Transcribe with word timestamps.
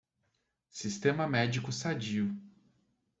Sistema 0.71 1.27
médico 1.27 1.71
sadio 1.71 2.35